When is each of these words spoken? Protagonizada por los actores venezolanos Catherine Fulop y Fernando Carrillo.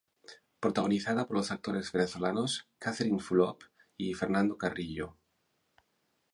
Protagonizada 0.59 1.27
por 1.27 1.37
los 1.37 1.51
actores 1.51 1.91
venezolanos 1.91 2.67
Catherine 2.79 3.19
Fulop 3.19 3.61
y 3.97 4.15
Fernando 4.15 4.57
Carrillo. 4.57 5.15